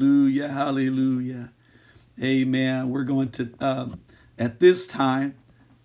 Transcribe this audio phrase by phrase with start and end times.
[0.00, 1.52] Hallelujah, hallelujah.
[2.22, 2.88] Amen.
[2.88, 4.00] We're going to, um,
[4.38, 5.34] at this time,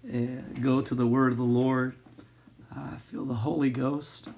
[0.08, 0.18] uh,
[0.62, 1.96] go to the word of the Lord.
[2.76, 4.30] I feel the Holy Ghost.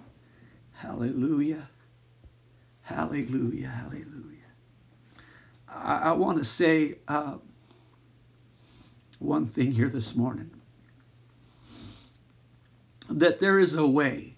[0.71, 1.69] Hallelujah.
[2.83, 3.67] Hallelujah.
[3.67, 4.37] Hallelujah.
[5.67, 7.35] I, I want to say uh,
[9.19, 10.51] one thing here this morning
[13.09, 14.35] that there is a way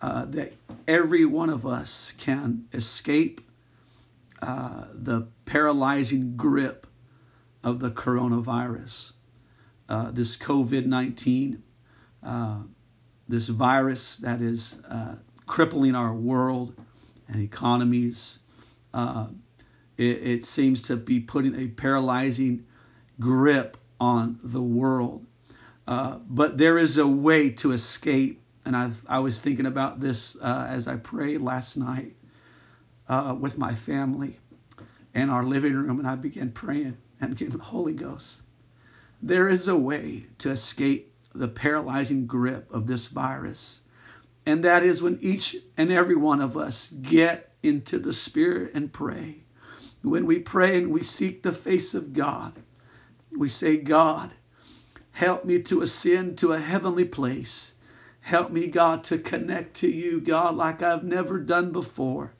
[0.00, 0.52] uh, that
[0.86, 3.40] every one of us can escape
[4.46, 6.86] uh, the paralyzing grip
[7.64, 9.12] of the coronavirus,
[9.88, 11.60] uh, this COVID 19,
[12.22, 12.60] uh,
[13.28, 16.80] this virus that is uh, crippling our world
[17.26, 18.38] and economies.
[18.94, 19.26] Uh,
[19.96, 22.64] it, it, seems to be putting a paralyzing
[23.18, 25.26] grip on the world.
[25.86, 28.40] but there is a way to escape.
[28.64, 32.14] And i I was thinking about this as I prayed last night
[33.08, 34.38] uh, with my family
[35.14, 38.42] in our living room, and I began praying and getting the Holy Ghost.
[39.22, 43.80] There is a way to escape the paralyzing grip of this virus,
[44.44, 48.92] and that is when each and every one of us get into the Spirit and
[48.92, 49.42] pray.
[50.02, 52.52] When we pray and we seek the face of God,
[53.36, 54.34] we say, God,
[55.10, 57.74] help me to ascend to a heavenly place.
[58.20, 62.32] Help me, God, to connect to you, God, like I've never done before.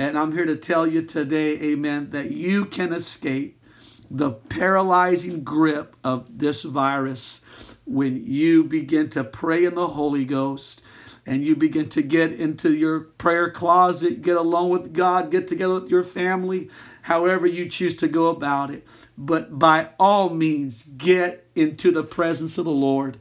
[0.00, 3.62] And I'm here to tell you today, amen, that you can escape
[4.10, 7.42] the paralyzing grip of this virus
[7.84, 10.82] when you begin to pray in the Holy Ghost
[11.26, 15.74] and you begin to get into your prayer closet, get alone with God, get together
[15.74, 16.70] with your family,
[17.02, 18.86] however you choose to go about it.
[19.18, 23.18] But by all means, get into the presence of the Lord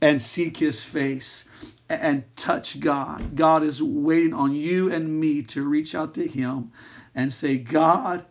[0.00, 1.48] and seek his face
[1.90, 3.34] and touch God.
[3.34, 6.70] God is waiting on you and me to reach out to Him
[7.14, 8.24] and say, God,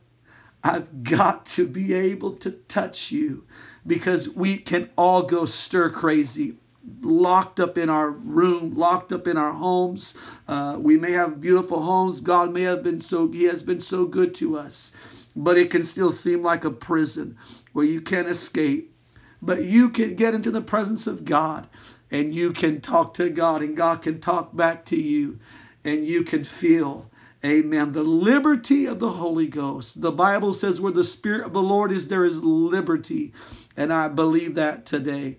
[0.64, 3.44] I've got to be able to touch you
[3.86, 6.58] because we can all go stir crazy.
[7.02, 10.16] Locked up in our room, locked up in our homes.
[10.48, 12.22] Uh, we may have beautiful homes.
[12.22, 14.94] God may have been so, He has been so good to us.
[15.36, 17.38] But it can still seem like a prison
[17.74, 18.96] where you can't escape.
[19.42, 21.68] But you can get into the presence of God
[22.12, 25.40] and you can talk to God and God can talk back to you
[25.84, 27.10] and you can feel
[27.44, 27.94] Amen.
[27.94, 30.02] The liberty of the Holy Ghost.
[30.02, 33.32] The Bible says, where the Spirit of the Lord is, there is liberty.
[33.78, 35.38] And I believe that today.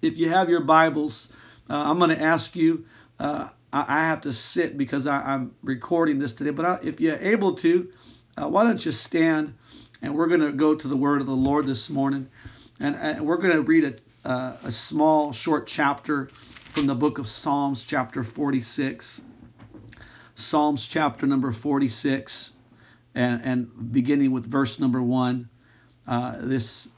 [0.00, 1.32] If you have your Bibles,
[1.68, 2.84] uh, I'm going to ask you,
[3.18, 7.00] uh, I, I, have to sit because I, am recording this today, but I, if
[7.00, 7.90] you're able to,
[8.36, 9.54] uh, why don't you stand
[10.02, 12.28] and we're going to go to the Word of the Lord this morning.
[12.78, 13.96] And, and we're going to read a
[14.26, 16.26] uh, a small, short chapter
[16.70, 19.22] from the book of Psalms, chapter 46.
[20.34, 22.50] Psalms, chapter number 46,
[23.14, 25.48] and, and beginning with verse number 1.
[26.08, 26.88] Uh, this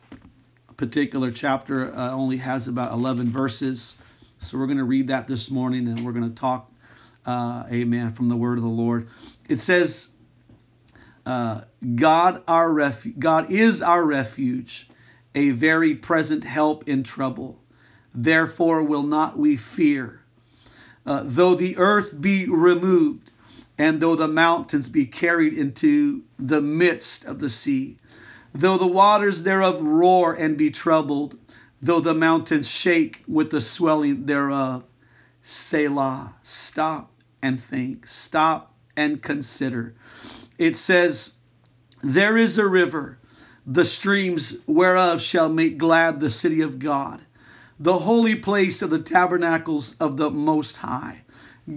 [0.78, 3.94] particular chapter uh, only has about 11 verses.
[4.40, 6.72] So we're going to read that this morning and we're going to talk,
[7.26, 9.08] uh, amen, from the word of the Lord.
[9.50, 10.08] It says,
[11.26, 11.62] uh,
[11.94, 14.88] God, our refuge, God is our refuge
[15.34, 17.60] a very present help in trouble.
[18.14, 20.20] Therefore will not we fear.
[21.06, 23.30] Uh, though the earth be removed,
[23.78, 27.96] and though the mountains be carried into the midst of the sea,
[28.52, 31.38] though the waters thereof roar and be troubled,
[31.80, 34.84] though the mountains shake with the swelling thereof.
[35.42, 39.94] Selah, stop and think, stop and consider.
[40.58, 41.34] It says,
[42.02, 43.18] There is a river
[43.70, 47.20] the streams whereof shall make glad the city of God,
[47.78, 51.20] the holy place of the tabernacles of the Most High.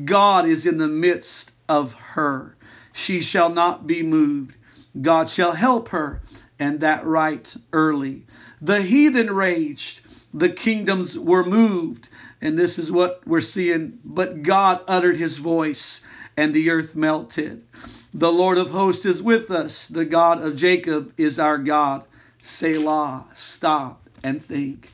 [0.05, 2.55] God is in the midst of her.
[2.93, 4.55] She shall not be moved.
[5.01, 6.21] God shall help her,
[6.57, 8.25] and that right early.
[8.61, 9.99] The heathen raged,
[10.33, 12.07] the kingdoms were moved,
[12.39, 13.99] and this is what we're seeing.
[14.05, 15.99] But God uttered his voice,
[16.37, 17.65] and the earth melted.
[18.13, 19.87] The Lord of hosts is with us.
[19.87, 22.03] The God of Jacob is our God.
[22.41, 24.91] Selah, stop and think.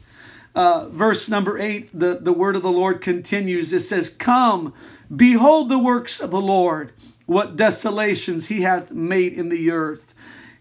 [0.53, 3.73] Uh, verse number eight, the, the word of the Lord continues.
[3.73, 4.73] It says, Come,
[5.15, 6.93] behold the works of the Lord,
[7.25, 10.13] what desolations he hath made in the earth.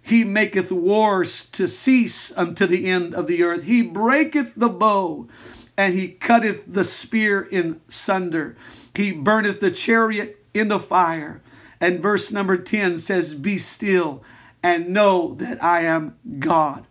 [0.03, 3.65] He maketh wars to cease unto the end of the earth.
[3.65, 5.29] He breaketh the bow,
[5.77, 8.57] and he cutteth the spear in sunder.
[8.95, 11.43] He burneth the chariot in the fire.
[11.87, 14.25] And verse number 10 says, Be still
[14.61, 16.85] and know that I am God.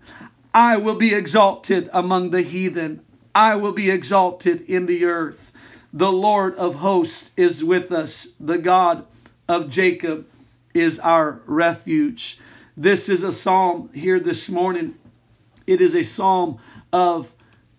[0.54, 3.02] I will be exalted among the heathen.
[3.36, 5.52] I will be exalted in the earth.
[5.92, 8.30] The Lord of hosts is with us.
[8.40, 9.06] The God
[9.50, 10.28] of Jacob
[10.74, 12.40] is our refuge.
[12.78, 14.96] This is a psalm here this morning.
[15.68, 16.60] It is a psalm
[16.94, 17.30] of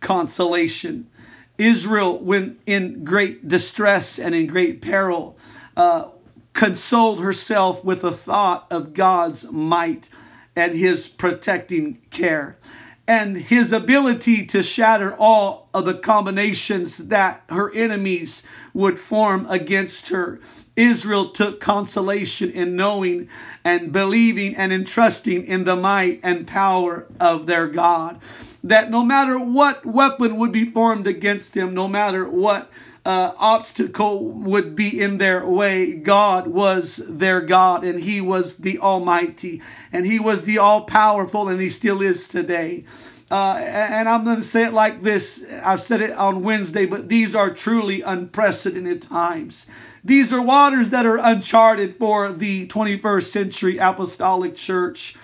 [0.01, 1.07] consolation.
[1.57, 5.39] Israel, when in great distress and in great peril,
[5.79, 6.11] uh,
[6.57, 10.09] consoled herself with the thought of God's might
[10.57, 12.57] and his protecting care
[13.07, 18.43] and his ability to shatter all of the combinations that her enemies
[18.75, 20.41] would form against her.
[20.75, 23.29] Israel took consolation in knowing
[23.65, 28.21] and believing and entrusting in the might and power of their God.
[28.65, 32.71] That no matter what weapon would be formed against them, no matter what
[33.07, 38.81] uh, obstacle would be in their way, God was their God and He was the
[38.81, 39.63] Almighty
[39.93, 42.85] and He was the All Powerful and He still is today.
[43.31, 45.47] Uh, and I'm going to say it like this.
[45.63, 49.67] I've said it on Wednesday, but these are truly unprecedented times.
[50.05, 55.15] These are waters that are uncharted for the 21st century apostolic church.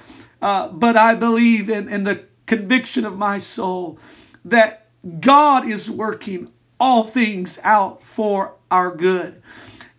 [0.41, 3.99] Uh, but I believe in, in the conviction of my soul
[4.45, 4.87] that
[5.21, 6.49] God is working
[6.83, 9.41] all things out for our good.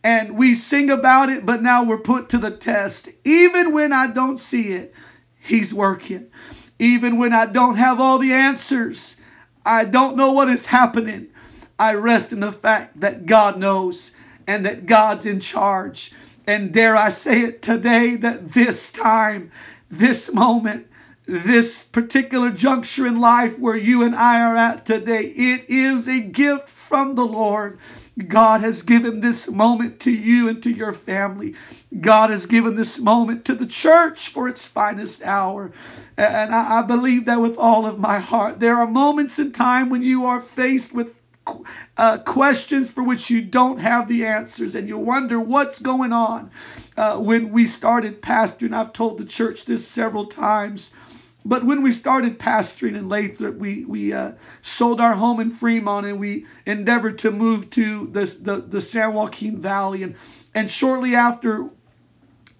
[0.04, 3.08] And we sing about it, but now we're put to the test.
[3.24, 4.94] Even when I don't see it,
[5.40, 6.28] He's working.
[6.80, 9.16] Even when I don't have all the answers,
[9.66, 11.28] I don't know what is happening.
[11.80, 14.14] I rest in the fact that God knows
[14.46, 16.12] and that God's in charge.
[16.46, 19.52] And dare I say it today that this time,
[19.90, 20.88] this moment,
[21.26, 26.20] this particular juncture in life where you and I are at today, it is a
[26.20, 27.80] gift from the Lord.
[28.28, 31.56] God has given this moment to you and to your family.
[32.00, 35.72] God has given this moment to the church for its finest hour.
[36.18, 38.60] And I, believe that with all of my heart.
[38.60, 41.16] There are moments in time when you are faced with
[41.98, 46.52] uh, questions for which you don't have the answers and you wonder what's going on.
[46.96, 50.92] Uh, when we started pastoring, I've told the church this several times.
[51.46, 56.06] But when we started pastoring in Lathrop, we we uh, sold our home in Fremont
[56.06, 60.04] and we endeavored to move to the, the, San Joaquin Valley.
[60.04, 60.16] And,
[60.56, 61.70] and shortly after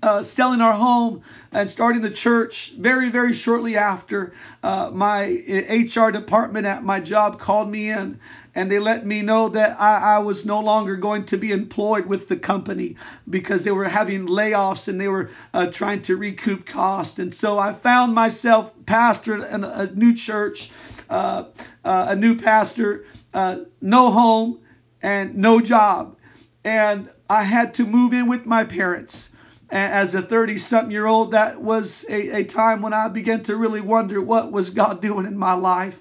[0.04, 1.22] uh, selling our home
[1.54, 5.24] and starting the church, very, very shortly after, uh, my
[5.70, 8.20] HR department at my job called me in
[8.56, 12.06] and they let me know that I, I, was no longer going to be employed
[12.06, 12.96] with the company
[13.30, 17.20] because they were having layoffs and they were uh, trying to recoup cost.
[17.20, 20.70] And so I found myself pastor in a, new church,
[21.10, 21.46] uh,
[21.84, 24.60] uh, a new pastor, uh, no home
[25.02, 26.18] and no job.
[26.64, 29.30] And I had to move in with my parents.
[29.72, 33.56] As a 30 something year old, that was a, a time when I began to
[33.58, 36.00] really wonder what was God doing in my life.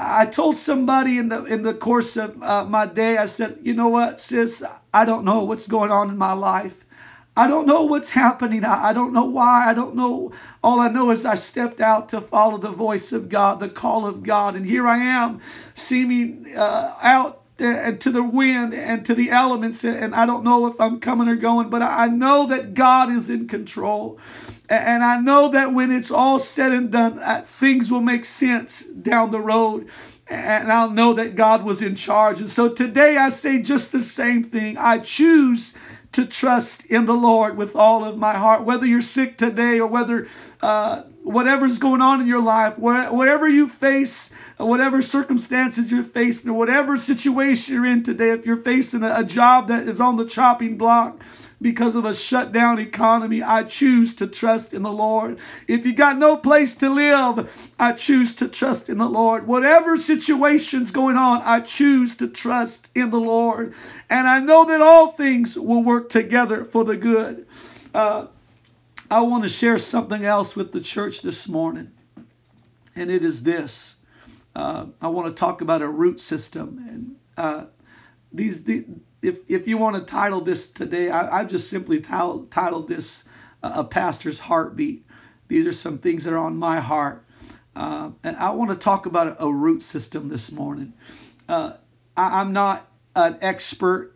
[0.00, 3.74] I told somebody in the in the course of uh, my day, I said, you
[3.74, 4.62] know what, sis,
[4.94, 6.84] I don't know what's going on in my life.
[7.36, 8.64] I don't know what's happening.
[8.64, 9.68] I, I don't know why.
[9.68, 10.32] I don't know.
[10.62, 14.06] All I know is I stepped out to follow the voice of God, the call
[14.06, 15.40] of God, and here I am,
[15.74, 20.66] seeming uh, out and to the wind and to the elements, and I don't know
[20.66, 24.18] if I'm coming or going, but I know that God is in control.
[24.70, 28.82] And I know that when it's all said and done, uh, things will make sense
[28.82, 29.88] down the road.
[30.28, 32.40] And I'll know that God was in charge.
[32.40, 34.76] And so today I say just the same thing.
[34.76, 35.72] I choose
[36.18, 38.64] to trust in the Lord with all of my heart.
[38.64, 40.26] Whether you're sick today or whether
[40.60, 46.54] uh, whatever's going on in your life, whatever you face, whatever circumstances you're facing, or
[46.54, 50.26] whatever situation you're in today, if you're facing a, a job that is on the
[50.26, 51.22] chopping block,
[51.60, 55.38] because of a shut down economy, I choose to trust in the Lord.
[55.66, 59.46] If you got no place to live, I choose to trust in the Lord.
[59.46, 63.74] Whatever situation's going on, I choose to trust in the Lord.
[64.08, 67.46] And I know that all things will work together for the good.
[67.92, 68.26] Uh,
[69.10, 71.90] I want to share something else with the church this morning,
[72.94, 73.96] and it is this.
[74.54, 77.64] Uh, I want to talk about a root system, and uh,
[78.32, 78.84] these, the,
[79.22, 83.24] if if you want to title this today, I, have just simply title, titled this
[83.62, 85.04] uh, a pastor's heartbeat.
[85.48, 87.24] These are some things that are on my heart,
[87.74, 90.92] uh, and I want to talk about a, a root system this morning.
[91.48, 91.74] Uh,
[92.16, 94.14] I, I'm not an expert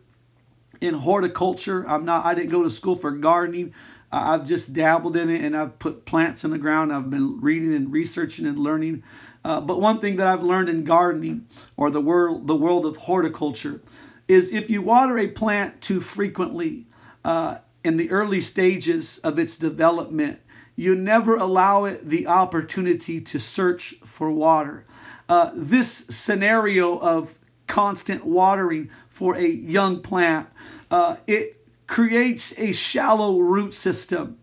[0.79, 1.85] in horticulture.
[1.87, 2.25] I'm not.
[2.25, 3.73] I didn't go to school for gardening.
[4.13, 6.93] I've just dabbled in it and I've put plants in the ground.
[6.93, 9.03] I've been reading and researching and learning.
[9.43, 12.95] Uh, but one thing that I've learned in gardening or the world the world of
[12.95, 13.81] horticulture
[14.27, 16.87] is if you water a plant too frequently
[17.25, 20.39] uh, in the early stages of its development,
[20.75, 24.85] you never allow it the opportunity to search for water.
[25.29, 27.33] Uh, this scenario of
[27.67, 30.47] constant watering for a young plant,
[30.91, 34.37] uh, it creates a shallow root system.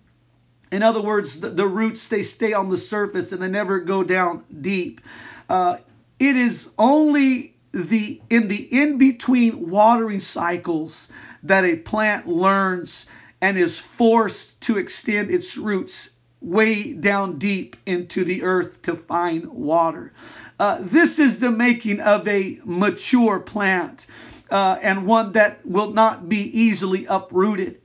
[0.70, 4.04] In other words, the, the roots they stay on the surface and they never go
[4.04, 5.00] down deep.
[5.48, 5.78] Uh,
[6.18, 11.08] it is only the in the in between watering cycles
[11.42, 13.06] that a plant learns
[13.40, 16.10] and is forced to extend its roots
[16.40, 20.12] way down deep into the earth to find water.
[20.58, 24.06] Uh, this is the making of a mature plant
[24.50, 27.80] uh, and one that will not be easily uprooted.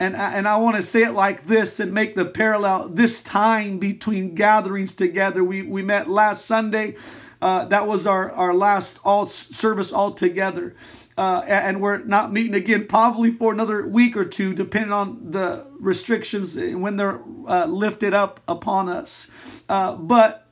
[0.00, 2.88] And I, and I want to say it like this and make the parallel.
[2.90, 6.96] This time between gatherings together, we, we met last Sunday.
[7.40, 10.74] Uh, that was our, our last all service altogether.
[11.16, 15.66] Uh, and we're not meeting again probably for another week or two, depending on the
[15.80, 19.30] restrictions when they're uh, lifted up upon us.
[19.68, 20.46] Uh, but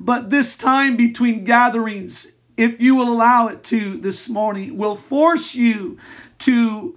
[0.00, 5.54] but this time between gatherings, if you will allow it to this morning, will force
[5.54, 5.98] you
[6.40, 6.96] to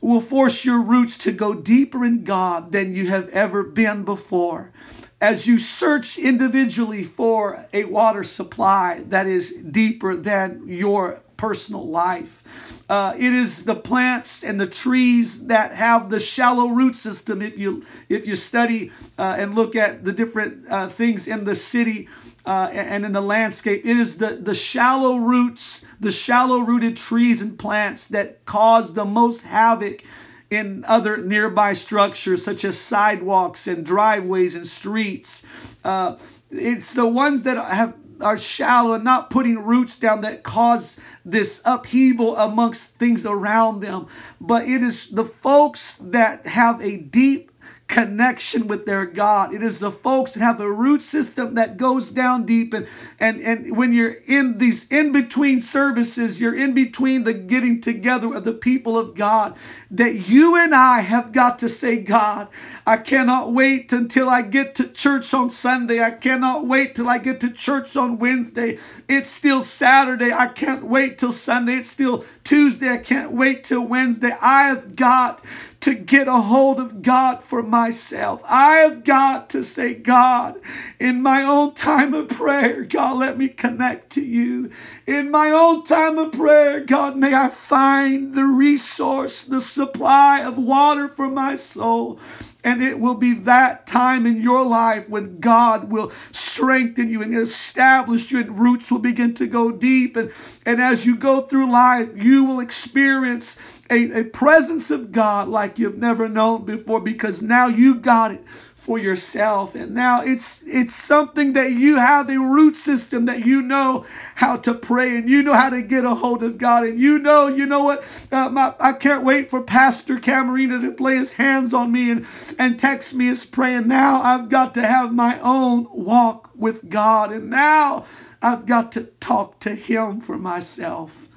[0.00, 4.72] will force your roots to go deeper in God than you have ever been before.
[5.20, 12.42] As you search individually for a water supply that is deeper than your personal life.
[12.88, 17.42] Uh, it is the plants and the trees that have the shallow root system.
[17.42, 21.54] If you if you study uh, and look at the different uh, things in the
[21.54, 22.08] city
[22.44, 27.42] uh, and in the landscape, it is the the shallow roots, the shallow rooted trees
[27.42, 30.02] and plants that cause the most havoc
[30.50, 35.44] in other nearby structures such as sidewalks and driveways and streets.
[35.84, 36.16] Uh,
[36.50, 41.60] it's the ones that have are shallow and not putting roots down that cause this
[41.64, 44.06] upheaval amongst things around them.
[44.40, 47.50] But it is the folks that have a deep
[47.88, 49.54] connection with their God.
[49.54, 52.74] It is the folks that have a root system that goes down deep.
[52.74, 52.86] And,
[53.20, 58.34] and, and when you're in these in between services, you're in between the getting together
[58.34, 59.56] of the people of God,
[59.92, 62.48] that you and I have got to say, God,
[62.86, 66.02] I cannot wait until I get to church on Sunday.
[66.02, 68.78] I cannot wait till I get to church on Wednesday.
[69.08, 70.32] It's still Saturday.
[70.32, 71.74] I can't wait till Sunday.
[71.74, 72.90] It's still Tuesday.
[72.90, 74.32] I can't wait till Wednesday.
[74.40, 75.42] I have got
[75.80, 78.42] to get a hold of God for myself.
[78.44, 80.60] I have got to say, God,
[80.98, 84.70] in my own time of prayer, God, let me connect to you.
[85.06, 90.58] In my own time of prayer, God, may I find the resource, the supply of
[90.58, 92.20] water for my soul.
[92.66, 97.32] And it will be that time in your life when God will strengthen you and
[97.32, 100.16] establish you, and roots will begin to go deep.
[100.16, 100.32] And,
[100.66, 103.56] and as you go through life, you will experience
[103.88, 108.42] a, a presence of God like you've never known before because now you got it
[108.86, 113.60] for yourself and now it's it's something that you have a root system that you
[113.60, 116.96] know how to pray and you know how to get a hold of God and
[116.96, 121.16] you know you know what uh, my, I can't wait for Pastor Camarena to lay
[121.16, 122.26] his hands on me and
[122.60, 127.32] and text me his praying now I've got to have my own walk with God
[127.32, 128.06] and now
[128.40, 131.28] I've got to talk to him for myself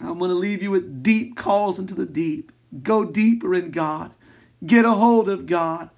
[0.00, 2.52] I'm going to leave you with deep calls into the deep.
[2.82, 4.14] Go deeper in God.
[4.66, 5.88] Get a hold of God.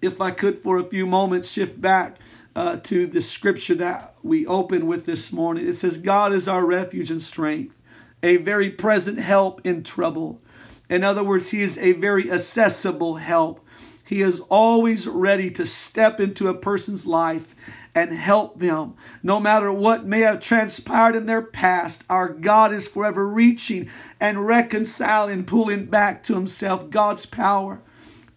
[0.00, 2.18] If I could, for a few moments, shift back
[2.54, 5.66] uh, to the scripture that we opened with this morning.
[5.66, 7.76] It says, God is our refuge and strength,
[8.22, 10.40] a very present help in trouble.
[10.88, 13.66] In other words, He is a very accessible help.
[14.04, 17.54] He is always ready to step into a person's life
[17.94, 18.94] and help them.
[19.22, 23.90] No matter what may have transpired in their past, our God is forever reaching
[24.20, 26.88] and reconciling, pulling back to Himself.
[26.90, 27.80] God's power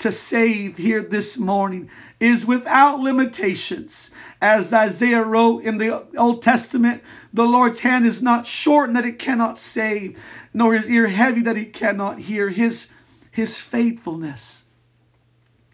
[0.02, 1.90] to save here this morning
[2.20, 4.10] is without limitations.
[4.42, 7.04] As Isaiah wrote in the Old Testament,
[7.34, 10.20] the Lord's hand is not shortened that it cannot save,
[10.56, 12.50] nor his ear heavy that he cannot hear.
[12.50, 12.88] His,
[13.30, 14.64] his faithfulness,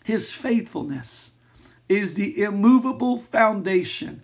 [0.03, 1.31] his faithfulness
[1.87, 4.21] is the immovable foundation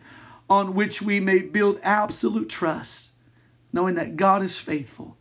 [0.50, 3.12] on which we may build absolute trust,
[3.72, 5.15] knowing that God is faithful.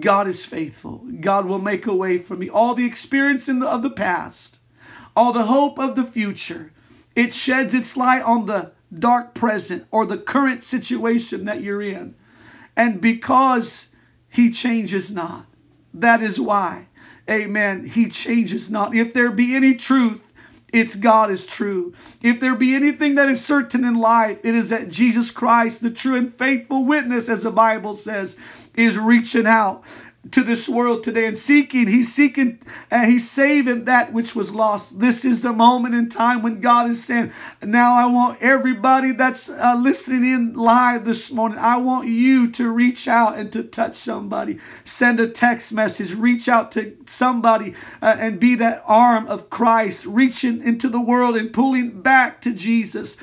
[0.00, 1.06] God is faithful.
[1.20, 2.50] God will make a way for me.
[2.50, 4.58] All the experience the, of the past,
[5.14, 6.72] all the hope of the future,
[7.14, 12.14] it sheds its light on the dark present or the current situation that you're in.
[12.76, 13.88] And because
[14.28, 15.46] He changes not,
[15.94, 16.86] that is why,
[17.30, 18.94] amen, He changes not.
[18.94, 20.26] If there be any truth
[20.72, 21.94] it's God is true.
[22.22, 25.90] If there be anything that is certain in life, it is that Jesus Christ, the
[25.90, 28.36] true and faithful witness, as the Bible says,
[28.76, 29.84] is reaching out
[30.32, 32.58] to this world today and seeking he's seeking
[32.90, 34.98] and he's saving that which was lost.
[34.98, 37.32] This is the moment in time when god is saying
[37.62, 42.68] now i want everybody that's uh, listening in live this morning i want you to
[42.68, 44.58] reach out and to touch somebody.
[44.84, 50.04] Send a text message reach out to somebody uh, and be that arm of christ
[50.04, 53.16] reaching into the world and pulling back to jesus.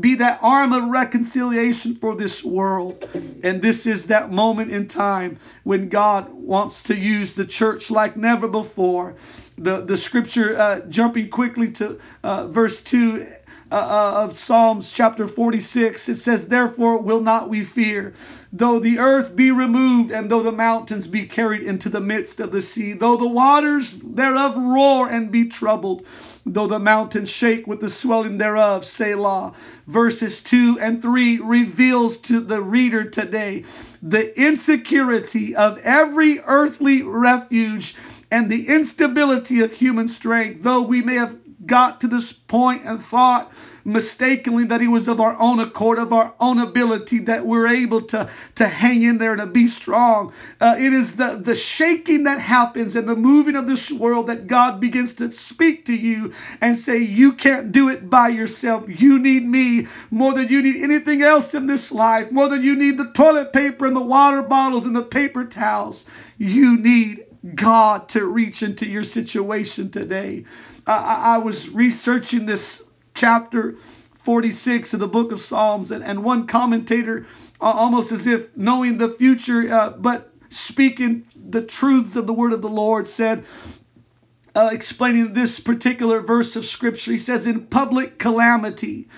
[0.00, 3.08] Be that arm of reconciliation for this world.
[3.42, 8.16] And this is that moment in time when god wants to use the church like
[8.16, 9.14] never before.
[9.58, 13.26] The, the scripture, uh, jumping quickly to uh, verse 2
[13.70, 18.12] uh, uh of Psalms chapter 46, it says, Therefore will not we fear,
[18.52, 22.52] though the earth be removed, and though the mountains be carried into the midst of
[22.52, 26.04] the sea, though the waters thereof roar and be troubled
[26.44, 28.84] though the mountains shake with the swelling thereof.
[28.84, 29.52] Selah.
[29.86, 33.64] Verses 2 and 3 reveals to the reader today
[34.02, 37.94] the insecurity of every earthly refuge
[38.30, 40.62] and the instability of human strength.
[40.62, 43.52] Though we may have got to this point and thought
[43.84, 48.02] mistakenly that he was of our own accord, of our own ability, that we're able
[48.02, 50.32] to, to hang in there, and to be strong.
[50.60, 54.46] Uh, it is the, the shaking that happens and the moving of this world that
[54.46, 58.84] God begins to speak to you and say, You can't do it by yourself.
[59.00, 62.76] You need me more than you need anything else in this life, more than you
[62.76, 66.04] need the toilet paper and the water bottles and the paper towels.
[66.38, 70.44] You need God to reach into your situation today.
[70.86, 72.84] I, I was researching this
[73.14, 73.76] chapter
[74.14, 77.26] 46 of the book of Psalms, and, and one commentator,
[77.60, 82.52] uh, almost as if knowing the future, uh, but speaking the truths of the word
[82.52, 83.44] of the Lord, said,
[84.54, 89.08] uh, explaining this particular verse of scripture, he says, In public calamity,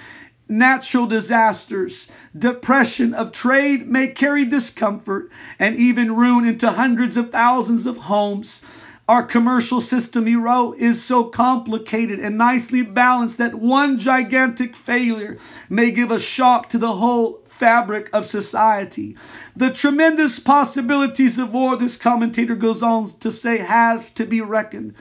[0.49, 7.87] natural disasters, depression of trade may carry discomfort and even ruin into hundreds of thousands
[7.87, 8.63] of homes.
[9.07, 15.37] Our commercial system, is so complicated and nicely balanced that one gigantic failure
[15.69, 19.17] may give a shock to the whole fabric of society.
[19.57, 24.95] The tremendous possibilities of war, this commentator goes on to say, have to be reckoned.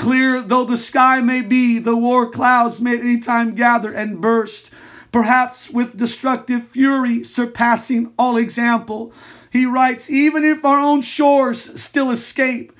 [0.00, 4.20] Clear though the sky may be, the war clouds may at any time gather and
[4.20, 4.70] burst,
[5.12, 9.12] perhaps with destructive fury surpassing all example.
[9.50, 12.72] He writes, even if our own shores still escape,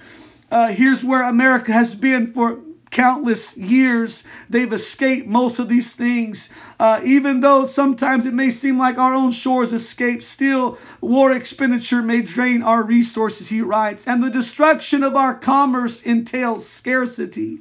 [0.51, 4.25] uh, here's where America has been for countless years.
[4.49, 6.51] They've escaped most of these things.
[6.79, 12.03] Uh, even though sometimes it may seem like our own shores escape, still war expenditure
[12.03, 14.07] may drain our resources, he writes.
[14.07, 17.61] And the destruction of our commerce entails scarcity,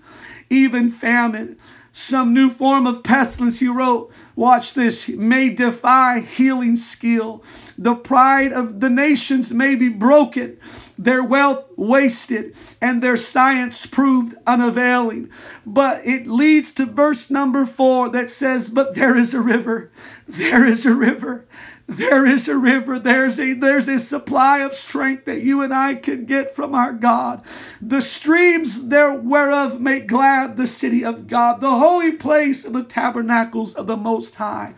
[0.49, 1.57] even famine.
[1.91, 7.43] Some new form of pestilence, he wrote, watch this, may defy healing skill.
[7.77, 10.57] The pride of the nations may be broken
[10.99, 15.29] their wealth wasted, and their science proved unavailing.
[15.65, 19.91] But it leads to verse number four that says, But there is a river,
[20.27, 21.45] there is a river.
[21.89, 22.99] There is a river.
[22.99, 26.93] There's a there's a supply of strength that you and I can get from our
[26.93, 27.41] God.
[27.81, 32.83] The streams there whereof make glad the city of God, the holy place of the
[32.83, 34.75] tabernacles of the Most High.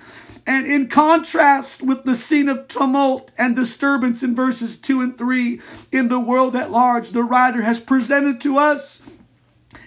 [0.47, 5.59] And in contrast with the scene of tumult and disturbance in verses 2 and 3
[5.91, 9.01] in the world at large, the writer has presented to us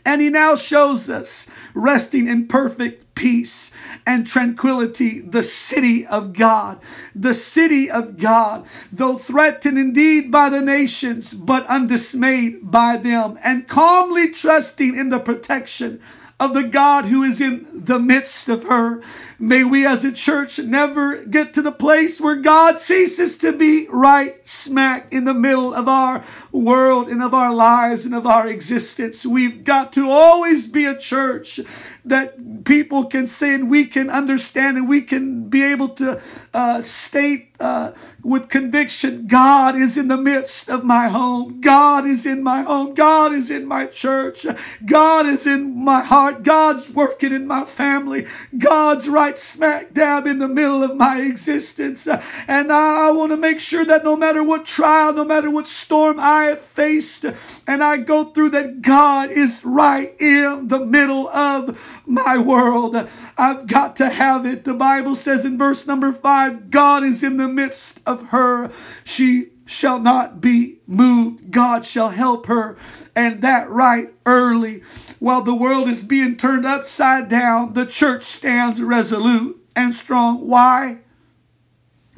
[0.04, 3.70] and he now shows us resting in perfect peace
[4.06, 6.80] and tranquility, the city of God.
[7.14, 13.66] The city of God, though threatened indeed by the nations, but undismayed by them, and
[13.66, 16.00] calmly trusting in the protection
[16.40, 19.02] of the God who is in the midst of her.
[19.38, 23.86] May we as a church never get to the place where God ceases to be
[23.88, 26.24] right smack in the middle of our
[26.54, 29.26] world and of our lives and of our existence.
[29.26, 31.60] We've got to always be a church
[32.04, 36.20] that people can say and we can understand and we can be able to
[36.52, 41.60] uh, state uh, with conviction God is in the midst of my home.
[41.60, 42.94] God is in my home.
[42.94, 44.46] God is in my church.
[44.84, 46.42] God is in my heart.
[46.42, 48.26] God's working in my family.
[48.56, 52.06] God's right smack dab in the middle of my existence.
[52.06, 55.66] And I, I want to make sure that no matter what trial, no matter what
[55.66, 57.24] storm I have faced,
[57.66, 63.08] and I go through, that God is right in the middle of my world.
[63.36, 64.64] I've got to have it.
[64.64, 68.70] The Bible says in verse number five, God is in the midst of her.
[69.04, 71.50] She shall not be moved.
[71.50, 72.76] God shall help her.
[73.16, 74.82] And that right early.
[75.20, 80.46] While the world is being turned upside down, the church stands resolute and strong.
[80.46, 80.98] Why?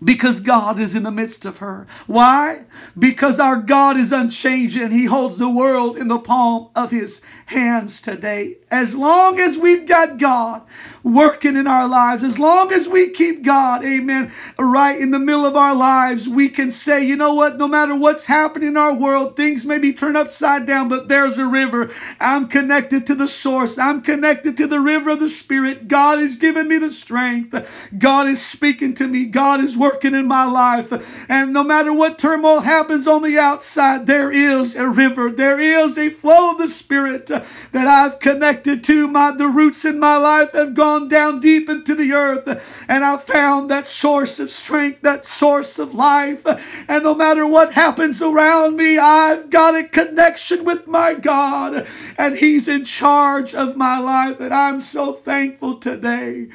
[0.02, 1.86] Because God is in the midst of her.
[2.06, 2.64] Why?
[2.98, 4.90] Because our God is unchanging.
[4.90, 8.58] He holds the world in the palm of his hands today.
[8.70, 10.62] As long as we've got God
[11.06, 15.46] working in our lives, as long as we keep God, amen, right in the middle
[15.46, 18.94] of our lives, we can say, you know what, no matter what's happening in our
[18.94, 21.92] world, things may be turned upside down, but there's a river.
[22.18, 23.78] I'm connected to the source.
[23.78, 25.86] I'm connected to the river of the Spirit.
[25.86, 27.54] God has given me the strength.
[27.96, 29.26] God is speaking to me.
[29.26, 30.92] God is working in my life.
[31.30, 35.30] And no matter what turmoil happens on the outside, there is a river.
[35.30, 37.44] There is a flow of the Spirit that
[37.86, 39.06] I've connected to.
[39.06, 42.48] My the roots in my life have gone down deep into the earth,
[42.88, 46.44] and I've found that source of strength, that source of life.
[46.88, 51.86] And no matter what happens around me, I've got a connection with my God,
[52.18, 56.48] and He's in charge of my life, and I'm so thankful today.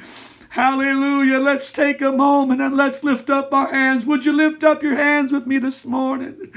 [0.48, 1.38] Hallelujah.
[1.38, 4.04] Let's take a moment and let's lift up our hands.
[4.04, 6.52] Would you lift up your hands with me this morning?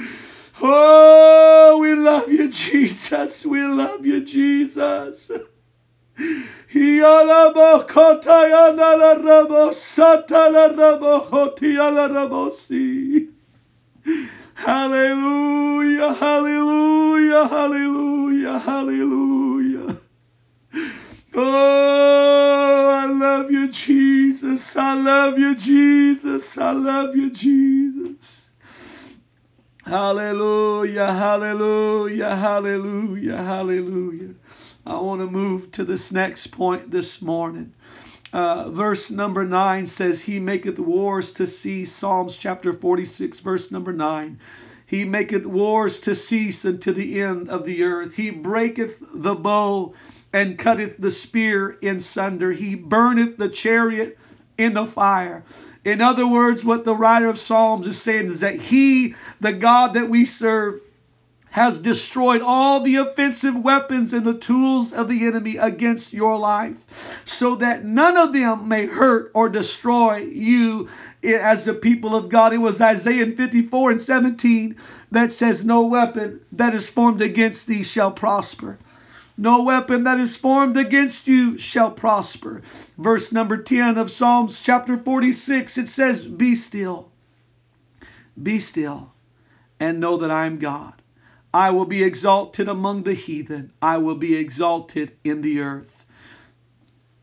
[0.62, 3.45] Oh, we love you, Jesus.
[3.45, 5.32] We love you, Jesus.
[14.56, 19.97] Hallelujah, hallelujah, hallelujah, hallelujah.
[21.34, 24.75] Oh, I love you, Jesus.
[24.78, 26.58] I love you, Jesus.
[26.58, 28.51] I love you, Jesus.
[29.86, 34.36] Hallelujah, hallelujah, hallelujah, hallelujah.
[34.88, 37.74] I want to move to this next point this morning.
[38.32, 41.91] Uh, verse number 9 says, He maketh wars to cease.
[41.91, 44.39] Psalms chapter 46, verse number 9.
[44.86, 48.13] He maketh wars to cease unto the end of the earth.
[48.13, 49.95] He breaketh the bow
[50.32, 52.52] and cutteth the spear in sunder.
[52.52, 54.19] He burneth the chariot
[54.56, 55.43] in the fire.
[55.84, 59.95] In other words, what the writer of Psalms is saying is that He, the God
[59.95, 60.82] that we serve,
[61.56, 67.24] has destroyed all the offensive weapons and the tools of the enemy against your life,
[67.24, 70.89] so that none of them may hurt or destroy you
[71.24, 72.52] as the people of God.
[72.52, 74.76] It was Isaiah 54 and 17
[75.12, 78.78] that says, No weapon that is formed against thee shall prosper.
[79.38, 82.63] No weapon that is formed against you shall prosper.
[82.98, 87.13] Verse number 10 of Psalms chapter 46, it says, Be still,
[88.44, 89.13] be still,
[89.80, 91.02] and know that I am God.
[91.56, 96.06] I will be exalted among the heathen, I will be exalted in the earth.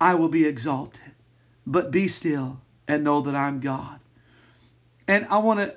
[0.00, 1.12] I will be exalted,
[1.66, 4.00] but be still and know that I'm God.
[5.06, 5.76] And I want to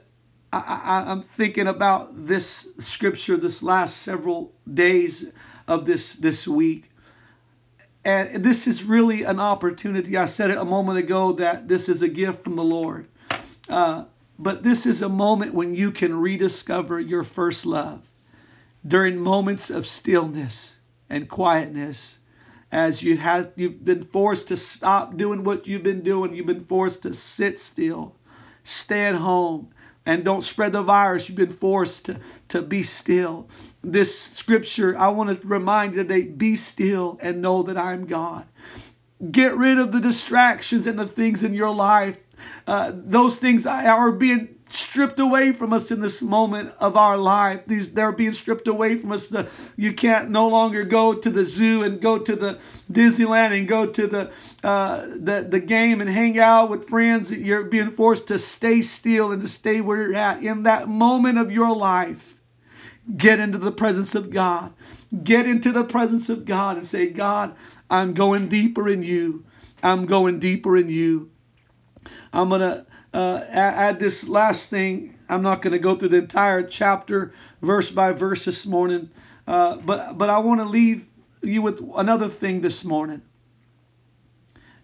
[0.54, 5.30] I, am thinking about this scripture this last several days
[5.68, 6.90] of this this week.
[8.06, 10.16] And this is really an opportunity.
[10.16, 13.10] I said it a moment ago that this is a gift from the Lord.
[13.68, 14.06] Uh,
[14.40, 18.10] but this is a moment when you can rediscover your first love
[18.86, 22.20] during moments of stillness and quietness
[22.72, 26.66] as you have you've been forced to stop doing what you've been doing you've been
[26.66, 28.16] forced to sit still
[28.64, 29.70] stay at home
[30.06, 31.28] and don't spread the virus.
[31.28, 32.20] You've been forced to,
[32.50, 33.50] to be still.
[33.84, 38.46] This scripture, I want to remind you today be still and know that I'm God.
[39.32, 42.18] Get rid of the distractions and the things in your life.
[42.68, 47.64] Uh, those things are being stripped away from us in this moment of our life.
[47.68, 49.28] These they're being stripped away from us.
[49.28, 52.60] The, you can't no longer go to the zoo and go to the
[52.92, 54.32] Disneyland and go to the
[54.64, 57.32] uh, the the game and hang out with friends.
[57.32, 61.38] You're being forced to stay still and to stay where you're at in that moment
[61.38, 62.36] of your life.
[63.16, 64.74] Get into the presence of God.
[65.24, 67.56] Get into the presence of God and say, God,
[67.88, 69.46] I'm going deeper in you.
[69.84, 71.30] I'm going deeper in you.
[72.34, 75.18] I'm gonna uh, add this last thing.
[75.30, 79.10] I'm not going to go through the entire chapter verse by verse this morning,
[79.48, 81.08] uh, but but I want to leave
[81.42, 83.22] you with another thing this morning.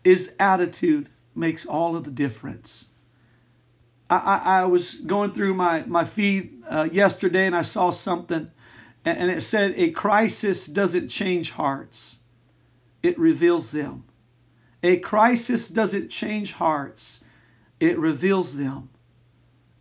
[0.05, 2.87] Is attitude makes all of the difference.
[4.09, 8.49] I, I, I was going through my my feed uh, yesterday and I saw something,
[9.03, 12.17] and, and it said a crisis doesn't change hearts,
[13.03, 14.05] it reveals them.
[14.83, 17.25] A crisis doesn't change hearts
[17.81, 18.89] it reveals them.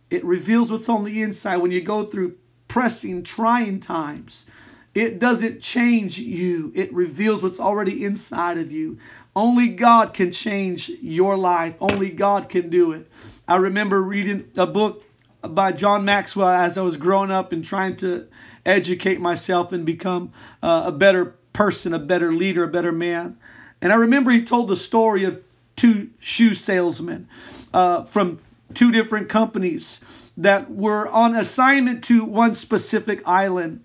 [0.09, 2.35] It reveals what's on the inside when you go through
[2.67, 4.47] pressing, trying times.
[4.93, 8.97] It doesn't change you, it reveals what's already inside of you.
[9.35, 13.09] Only God can change your life, only God can do it.
[13.47, 15.05] I remember reading a book
[15.41, 18.27] by John Maxwell as I was growing up and trying to
[18.65, 23.37] educate myself and become uh, a better person, a better leader, a better man.
[23.81, 25.41] And I remember he told the story of
[25.81, 27.27] two shoe salesmen
[27.73, 28.39] uh, from
[28.75, 29.99] two different companies
[30.37, 33.83] that were on assignment to one specific island.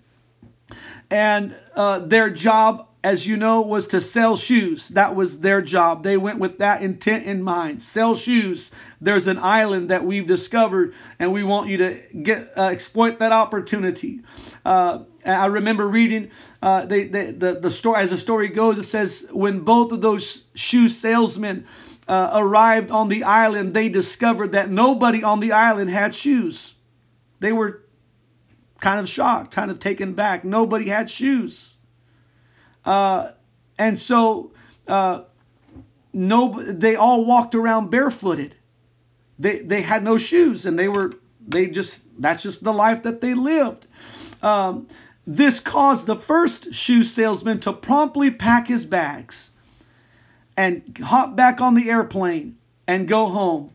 [1.09, 4.89] And uh, their job, as you know, was to sell shoes.
[4.89, 6.03] That was their job.
[6.03, 7.81] They went with that intent in mind.
[7.81, 8.69] Sell shoes.
[9.01, 13.31] There's an island that we've discovered, and we want you to get uh, exploit that
[13.31, 14.21] opportunity.
[14.63, 18.77] Uh, I remember reading uh, the the story as the story goes.
[18.77, 21.67] It says when both of those shoe salesmen
[22.07, 26.73] uh, arrived on the island, they discovered that nobody on the island had shoes.
[27.39, 27.83] They were
[28.79, 30.45] kind of shocked, kind of taken back.
[30.45, 31.75] Nobody had shoes.
[32.85, 33.31] Uh,
[33.77, 34.51] and so
[34.87, 35.23] uh,
[36.13, 38.55] no, they all walked around barefooted.
[39.39, 41.13] They they had no shoes, and they were
[41.47, 43.85] they just that's just the life that they lived.
[44.41, 44.87] Um,
[45.27, 49.51] this caused the first shoe salesman to promptly pack his bags
[50.55, 53.71] and hop back on the airplane and go home.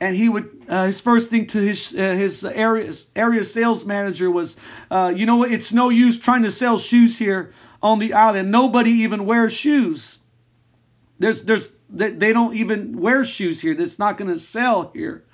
[0.00, 4.30] And he would uh, his first thing to his uh, his area area sales manager
[4.30, 4.56] was,
[4.90, 5.50] uh, you know what?
[5.52, 8.50] It's no use trying to sell shoes here on the island.
[8.50, 10.18] Nobody even wears shoes.
[11.18, 13.74] There's there's they don't even wear shoes here.
[13.74, 15.24] That's not going to sell here.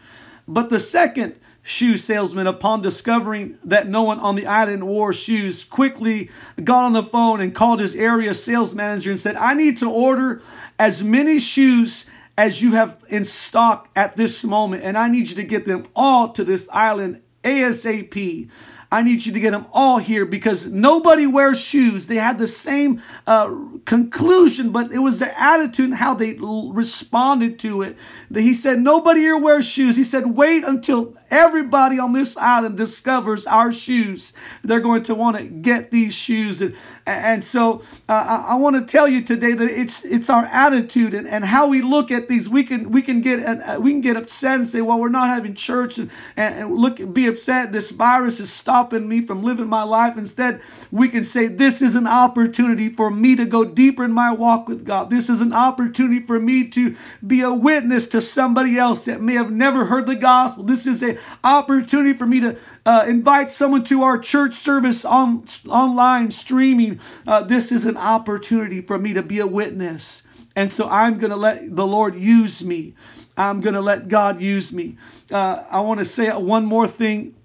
[0.53, 5.65] But the second shoe salesman, upon discovering that no one on the island wore shoes,
[5.65, 6.29] quickly
[6.63, 9.91] got on the phone and called his area sales manager and said, I need to
[9.91, 10.43] order
[10.79, 12.05] as many shoes
[12.37, 15.87] as you have in stock at this moment, and I need you to get them
[15.97, 18.51] all to this island ASAP.
[18.93, 22.07] I need you to get them all here because nobody wears shoes.
[22.07, 27.59] They had the same uh, conclusion, but it was their attitude and how they responded
[27.61, 27.97] to it.
[28.35, 29.97] He said, Nobody here wears shoes.
[29.97, 34.35] He said, Wait until everybody on this island discovers our shoes.
[34.63, 36.61] They're going to want to get these shoes.
[36.61, 36.77] And,
[37.07, 41.15] and so uh, I, I want to tell you today that it's it's our attitude
[41.15, 42.47] and, and how we look at these.
[42.47, 45.29] We can we can get uh, we can get upset and say, Well, we're not
[45.29, 47.73] having church and, and, and look be upset.
[47.73, 50.17] This virus is stopping stopping me from living my life.
[50.17, 54.33] Instead, we can say, This is an opportunity for me to go deeper in my
[54.33, 55.09] walk with God.
[55.09, 59.35] This is an opportunity for me to be a witness to somebody else that may
[59.35, 60.65] have never heard the gospel.
[60.65, 65.45] This is an opportunity for me to uh, invite someone to our church service on
[65.69, 66.99] online streaming.
[67.25, 70.25] Uh, this is an opportunity for me to be a witness.
[70.57, 72.95] And so I'm going to let the Lord use me.
[73.37, 74.97] I'm going to let God use me.
[75.31, 77.37] Uh, I want to say one more thing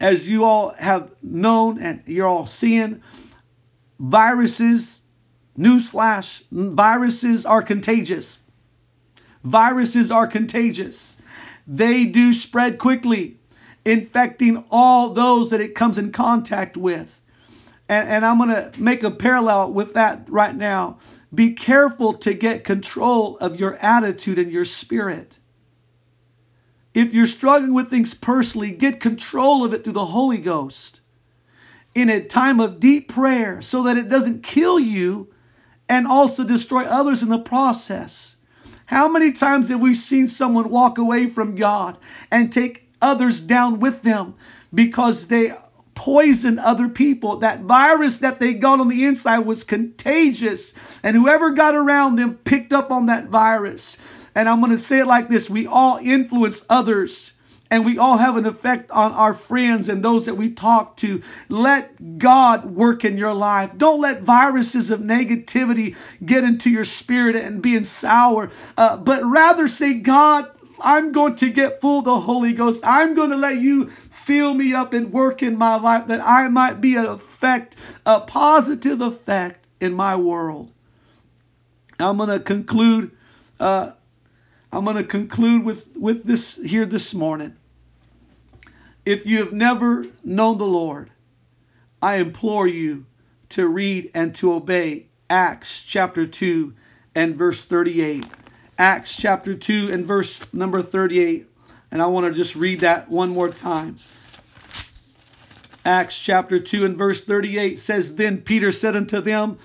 [0.00, 3.02] as you all have known and you're all seeing,
[3.98, 5.02] viruses,
[5.58, 8.38] newsflash, viruses are contagious.
[9.44, 11.16] Viruses are contagious.
[11.66, 13.38] They do spread quickly,
[13.84, 17.20] infecting all those that it comes in contact with.
[17.88, 20.98] And, and I'm going to make a parallel with that right now.
[21.34, 25.38] Be careful to get control of your attitude and your spirit.
[26.94, 31.00] If you're struggling with things personally, get control of it through the Holy Ghost
[31.94, 35.28] in a time of deep prayer so that it doesn't kill you
[35.88, 38.36] and also destroy others in the process.
[38.86, 41.98] How many times have we seen someone walk away from God
[42.30, 44.34] and take others down with them
[44.72, 45.52] because they
[45.94, 47.38] poisoned other people?
[47.38, 52.36] That virus that they got on the inside was contagious, and whoever got around them
[52.36, 53.96] picked up on that virus.
[54.34, 57.32] And I'm going to say it like this we all influence others
[57.70, 61.22] and we all have an effect on our friends and those that we talk to.
[61.48, 63.72] Let God work in your life.
[63.76, 69.66] Don't let viruses of negativity get into your spirit and being sour, uh, but rather
[69.66, 72.82] say, God, I'm going to get full of the Holy Ghost.
[72.84, 76.48] I'm going to let you fill me up and work in my life that I
[76.48, 80.70] might be an effect, a positive effect in my world.
[81.98, 83.16] I'm going to conclude.
[83.58, 83.92] Uh,
[84.74, 87.54] I'm going to conclude with, with this here this morning.
[89.06, 91.10] If you have never known the Lord,
[92.02, 93.06] I implore you
[93.50, 96.74] to read and to obey Acts chapter 2
[97.14, 98.26] and verse 38.
[98.76, 101.46] Acts chapter 2 and verse number 38.
[101.92, 103.94] And I want to just read that one more time.
[105.84, 109.56] Acts chapter 2 and verse 38 says, Then Peter said unto them,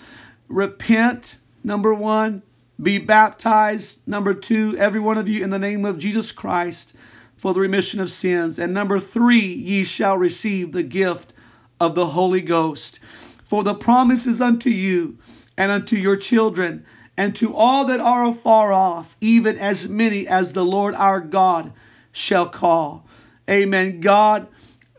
[0.50, 2.44] Repent, number one,
[2.82, 6.96] be baptized, number two, every one of you, in the name of Jesus Christ
[7.40, 8.60] for the remission of sins.
[8.60, 11.34] And number three, ye shall receive the gift
[11.80, 13.00] of the Holy Ghost.
[13.44, 15.18] For the promise is unto you
[15.58, 16.86] and unto your children
[17.18, 21.74] and to all that are afar off, even as many as the Lord our God
[22.12, 23.08] shall call.
[23.50, 24.02] Amen.
[24.02, 24.48] God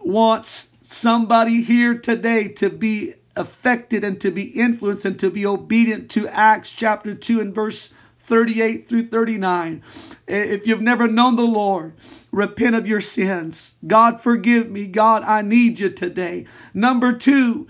[0.00, 6.10] wants somebody here today to be affected and to be influenced and to be obedient
[6.12, 9.82] to Acts chapter 2 and verse 38 through 39.
[10.28, 11.94] If you've never known the Lord,
[12.30, 13.74] repent of your sins.
[13.86, 14.86] God, forgive me.
[14.86, 16.44] God, I need you today.
[16.74, 17.66] Number two,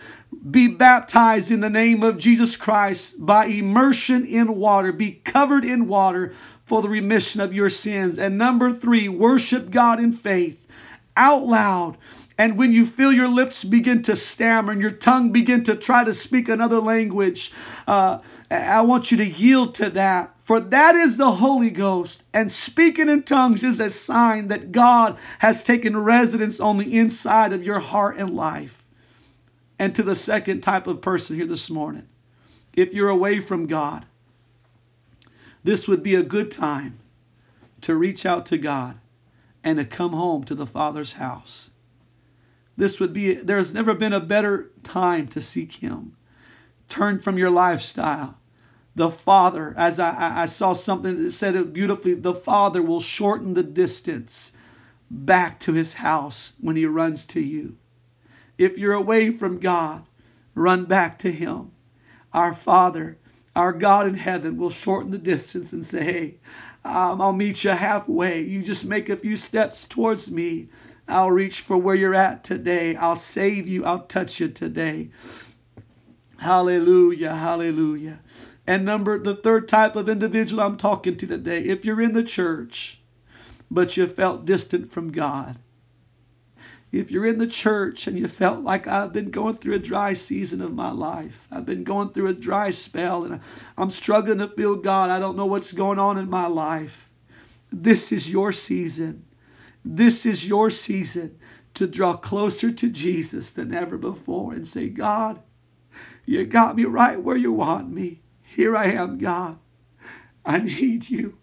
[0.50, 4.92] be baptized in the name of Jesus Christ by immersion in water.
[4.92, 8.18] Be covered in water for the remission of your sins.
[8.18, 10.66] And number three, worship God in faith
[11.16, 11.96] out loud.
[12.40, 16.04] And when you feel your lips begin to stammer and your tongue begin to try
[16.04, 17.52] to speak another language,
[17.86, 20.32] uh, I want you to yield to that.
[20.38, 22.24] For that is the Holy Ghost.
[22.32, 27.52] And speaking in tongues is a sign that God has taken residence on the inside
[27.52, 28.86] of your heart and life.
[29.78, 32.08] And to the second type of person here this morning,
[32.72, 34.06] if you're away from God,
[35.62, 37.00] this would be a good time
[37.82, 38.98] to reach out to God
[39.62, 41.70] and to come home to the Father's house.
[42.76, 46.16] This would be, there has never been a better time to seek Him.
[46.88, 48.36] Turn from your lifestyle.
[48.96, 53.54] The Father, as I, I saw something that said it beautifully, the Father will shorten
[53.54, 54.52] the distance
[55.10, 57.76] back to His house when He runs to you.
[58.58, 60.04] If you're away from God,
[60.54, 61.70] run back to Him.
[62.32, 63.16] Our Father,
[63.56, 66.34] our God in heaven, will shorten the distance and say, Hey,
[66.84, 68.42] um, I'll meet you halfway.
[68.42, 70.68] You just make a few steps towards me.
[71.10, 72.96] I'll reach for where you're at today.
[72.96, 73.84] I'll save you.
[73.84, 75.10] I'll touch you today.
[76.38, 77.34] Hallelujah.
[77.34, 78.20] Hallelujah.
[78.66, 82.22] And number the third type of individual I'm talking to today, if you're in the
[82.22, 83.00] church,
[83.70, 85.58] but you felt distant from God.
[86.92, 90.12] If you're in the church and you felt like I've been going through a dry
[90.12, 93.40] season of my life, I've been going through a dry spell and
[93.78, 97.08] I'm struggling to feel God, I don't know what's going on in my life.
[97.70, 99.24] This is your season.
[99.84, 101.38] This is your season
[101.74, 105.40] to draw closer to Jesus than ever before and say, God,
[106.26, 108.20] you got me right where you want me.
[108.42, 109.58] Here I am, God.
[110.44, 111.38] I need you.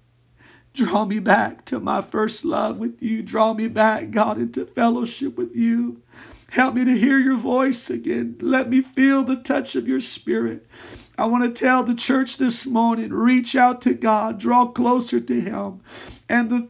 [0.73, 3.23] Draw me back to my first love with you.
[3.23, 6.01] Draw me back, God, into fellowship with you.
[6.49, 8.37] Help me to hear your voice again.
[8.41, 10.67] Let me feel the touch of your spirit.
[11.17, 15.41] I want to tell the church this morning reach out to God, draw closer to
[15.41, 15.81] Him.
[16.29, 16.69] And the,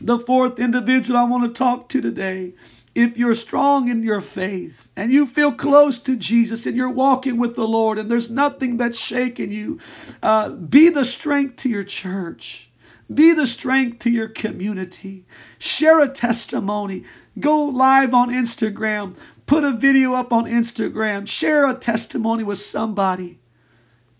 [0.00, 2.54] the fourth individual I want to talk to today
[2.94, 7.38] if you're strong in your faith and you feel close to Jesus and you're walking
[7.38, 9.78] with the Lord and there's nothing that's shaking you,
[10.22, 12.68] uh, be the strength to your church.
[13.12, 15.24] Be the strength to your community.
[15.58, 17.04] Share a testimony.
[17.38, 19.16] Go live on Instagram.
[19.46, 21.26] Put a video up on Instagram.
[21.26, 23.39] Share a testimony with somebody.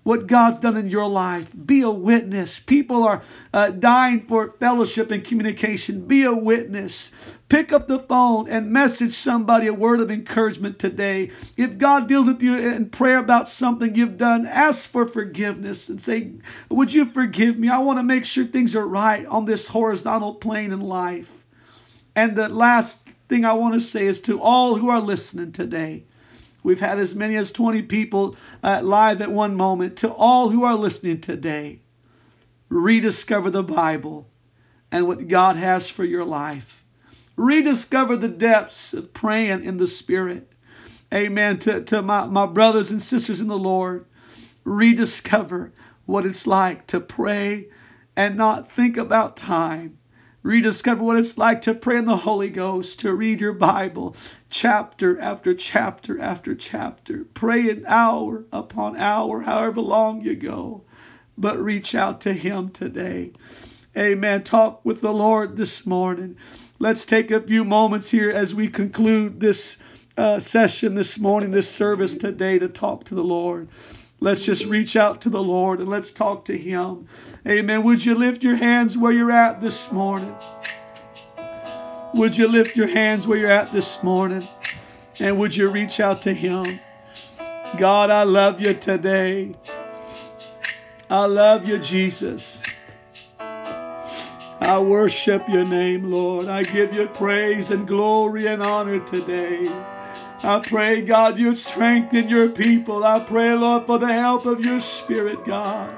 [0.03, 1.51] What God's done in your life.
[1.67, 2.59] Be a witness.
[2.59, 6.07] People are uh, dying for fellowship and communication.
[6.07, 7.13] Be a witness.
[7.51, 11.31] Pick up the phone and message somebody a word of encouragement today.
[11.57, 16.01] If God deals with you in prayer about something you've done, ask for forgiveness and
[16.01, 16.33] say,
[16.71, 17.69] Would you forgive me?
[17.69, 21.31] I want to make sure things are right on this horizontal plane in life.
[22.17, 26.05] And the last thing I want to say is to all who are listening today.
[26.63, 29.99] We've had as many as 20 people uh, live at one moment.
[29.99, 31.81] To all who are listening today,
[32.69, 34.29] rediscover the Bible
[34.93, 36.85] and what God has for your life.
[37.37, 40.51] Rediscover the depths of praying in the Spirit.
[41.13, 41.59] Amen.
[41.61, 44.07] To, to my, my brothers and sisters in the Lord,
[44.65, 45.73] rediscover
[46.07, 47.69] what it's like to pray
[48.17, 49.99] and not think about time.
[50.43, 54.17] Rediscover what it's like to pray in the Holy Ghost, to read your Bible
[54.49, 57.27] chapter after chapter after chapter.
[57.35, 60.83] Pray an hour upon hour, however long you go.
[61.37, 63.33] But reach out to Him today.
[63.95, 64.43] Amen.
[64.43, 66.37] Talk with the Lord this morning.
[66.79, 69.77] Let's take a few moments here as we conclude this
[70.17, 73.69] uh, session this morning, this service today, to talk to the Lord.
[74.21, 77.07] Let's just reach out to the Lord and let's talk to Him.
[77.49, 77.83] Amen.
[77.85, 80.35] Would you lift your hands where you're at this morning?
[82.15, 84.47] Would you lift your hands where you're at this morning?
[85.21, 86.81] And would you reach out to Him?
[87.79, 89.55] God, I love you today.
[91.09, 92.63] I love you, Jesus.
[93.39, 96.47] I worship your name, Lord.
[96.47, 99.67] I give you praise and glory and honor today.
[100.43, 103.05] I pray, God, you strengthen your people.
[103.05, 105.95] I pray, Lord, for the help of your Spirit, God.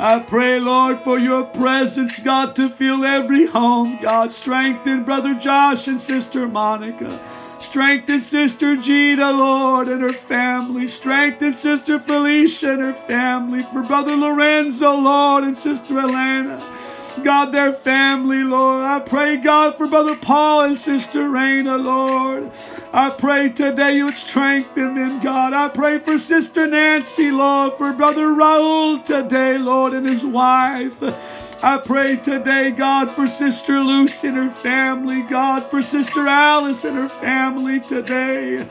[0.00, 3.98] I pray, Lord, for your presence, God, to fill every home.
[4.02, 7.16] God, strengthen Brother Josh and Sister Monica.
[7.60, 10.88] Strengthen Sister Gina, Lord, and her family.
[10.88, 13.62] Strengthen Sister Felicia and her family.
[13.62, 16.60] For Brother Lorenzo, Lord, and Sister Elena.
[17.22, 18.84] God, their family, Lord.
[18.84, 22.50] I pray, God, for Brother Paul and Sister Raina, Lord.
[22.92, 25.52] I pray today you would strengthen them, God.
[25.52, 31.02] I pray for Sister Nancy, Lord, for Brother Raul today, Lord, and his wife.
[31.64, 36.96] I pray today, God, for Sister Lucy and her family, God, for Sister Alice and
[36.96, 38.66] her family today.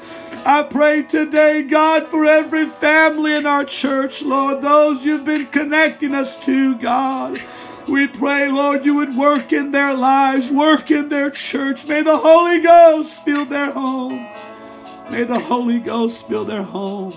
[0.46, 6.14] I pray today, God, for every family in our church, Lord, those you've been connecting
[6.14, 7.42] us to, God.
[7.88, 11.88] We pray, Lord, you would work in their lives, work in their church.
[11.88, 14.28] May the Holy Ghost fill their home.
[15.12, 17.14] May the Holy Ghost fill their home.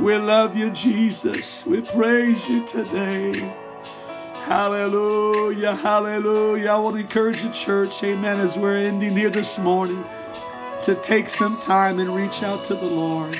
[0.00, 1.66] We love you, Jesus.
[1.66, 3.54] We praise you today.
[4.46, 6.70] Hallelujah, hallelujah.
[6.70, 10.02] I want to encourage the church, amen, as we're ending here this morning,
[10.82, 13.38] to take some time and reach out to the Lord.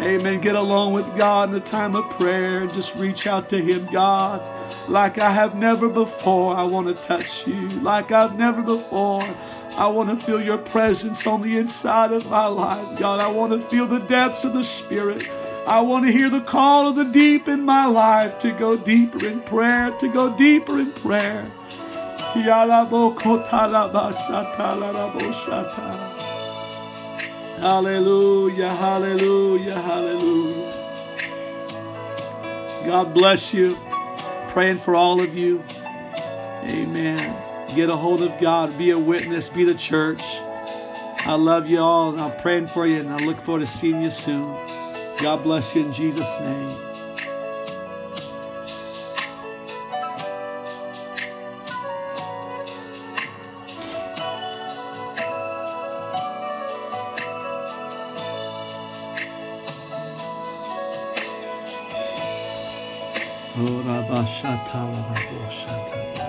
[0.00, 0.40] Amen.
[0.40, 4.42] Get along with God in the time of prayer just reach out to Him, God.
[4.88, 7.68] Like I have never before, I want to touch you.
[7.80, 9.22] Like I've never before,
[9.76, 13.20] I want to feel your presence on the inside of my life, God.
[13.20, 15.28] I want to feel the depths of the Spirit.
[15.66, 19.24] I want to hear the call of the deep in my life to go deeper
[19.24, 21.50] in prayer, to go deeper in prayer.
[27.62, 30.84] Hallelujah, hallelujah, hallelujah.
[32.84, 33.76] God bless you.
[34.48, 35.62] Praying for all of you.
[36.64, 37.68] Amen.
[37.76, 38.76] Get a hold of God.
[38.76, 39.48] Be a witness.
[39.48, 40.24] Be the church.
[41.24, 44.02] I love you all, and I'm praying for you, and I look forward to seeing
[44.02, 44.42] you soon.
[45.18, 46.91] God bless you in Jesus' name.
[64.42, 66.21] Shatala Babo Shatala.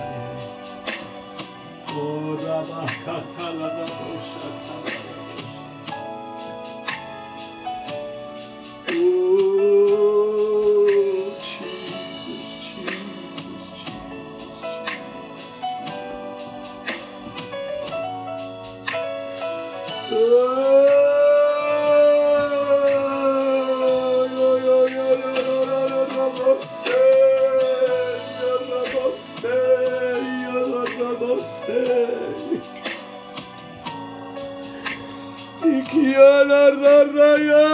[35.94, 37.66] Ya la la la ya,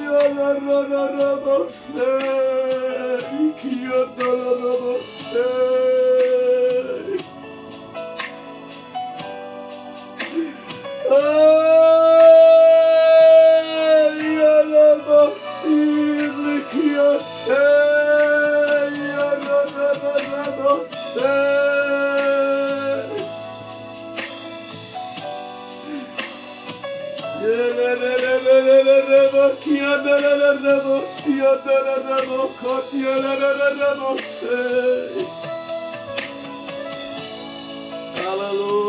[0.00, 2.08] ya la la la la la,
[3.62, 4.74] ya la la la
[5.34, 5.77] la.
[38.16, 38.87] Hallelujah,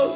[0.00, 0.12] Oh,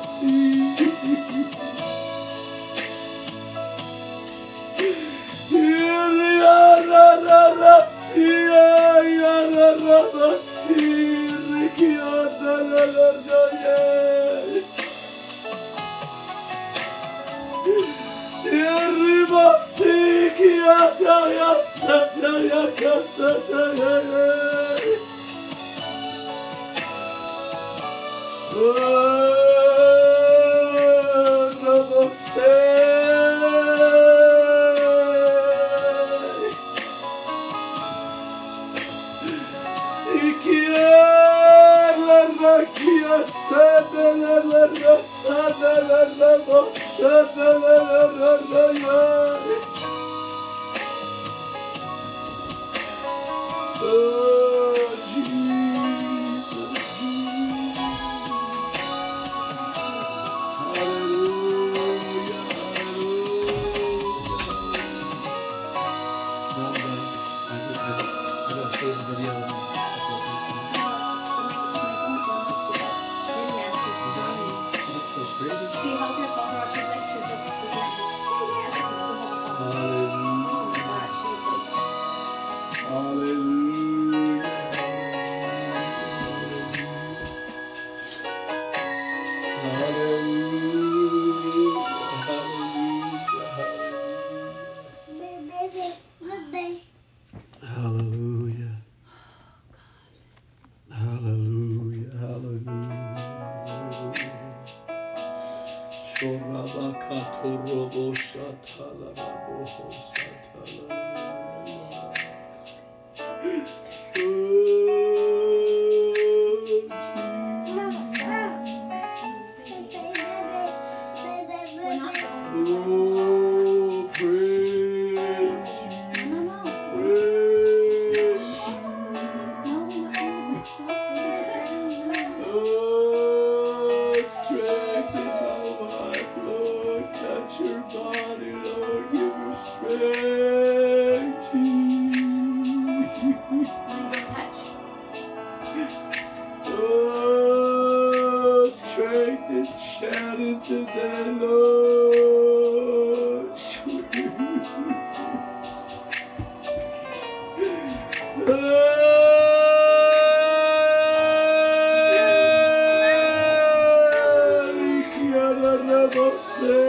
[165.63, 166.83] من نباشه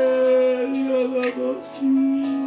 [0.87, 2.42] یا نباشی